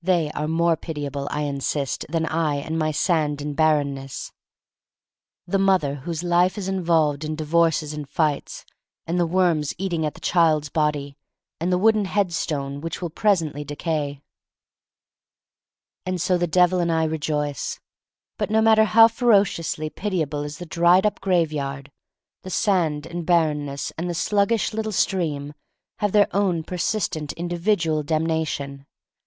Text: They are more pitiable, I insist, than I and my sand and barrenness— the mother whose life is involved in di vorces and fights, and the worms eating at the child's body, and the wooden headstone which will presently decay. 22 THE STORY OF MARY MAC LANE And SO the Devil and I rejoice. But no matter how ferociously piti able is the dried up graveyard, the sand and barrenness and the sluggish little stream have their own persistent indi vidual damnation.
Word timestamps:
They 0.00 0.30
are 0.30 0.48
more 0.48 0.74
pitiable, 0.74 1.28
I 1.30 1.42
insist, 1.42 2.06
than 2.08 2.24
I 2.24 2.54
and 2.54 2.78
my 2.78 2.92
sand 2.92 3.42
and 3.42 3.54
barrenness— 3.54 4.32
the 5.46 5.58
mother 5.58 5.96
whose 5.96 6.22
life 6.22 6.56
is 6.56 6.66
involved 6.66 7.26
in 7.26 7.36
di 7.36 7.44
vorces 7.44 7.92
and 7.92 8.08
fights, 8.08 8.64
and 9.06 9.20
the 9.20 9.26
worms 9.26 9.74
eating 9.76 10.06
at 10.06 10.14
the 10.14 10.20
child's 10.22 10.70
body, 10.70 11.18
and 11.60 11.70
the 11.70 11.76
wooden 11.76 12.06
headstone 12.06 12.80
which 12.80 13.02
will 13.02 13.10
presently 13.10 13.62
decay. 13.62 14.22
22 16.06 16.12
THE 16.14 16.18
STORY 16.18 16.36
OF 16.36 16.40
MARY 16.40 16.40
MAC 16.40 16.40
LANE 16.40 16.40
And 16.40 16.40
SO 16.40 16.40
the 16.40 16.46
Devil 16.46 16.80
and 16.80 16.92
I 16.92 17.04
rejoice. 17.04 17.80
But 18.38 18.50
no 18.50 18.62
matter 18.62 18.84
how 18.84 19.08
ferociously 19.08 19.90
piti 19.90 20.22
able 20.22 20.42
is 20.42 20.56
the 20.56 20.64
dried 20.64 21.04
up 21.04 21.20
graveyard, 21.20 21.92
the 22.44 22.48
sand 22.48 23.04
and 23.04 23.26
barrenness 23.26 23.92
and 23.98 24.08
the 24.08 24.14
sluggish 24.14 24.72
little 24.72 24.90
stream 24.92 25.52
have 25.98 26.12
their 26.12 26.34
own 26.34 26.64
persistent 26.64 27.34
indi 27.36 27.58
vidual 27.58 28.02
damnation. 28.06 28.86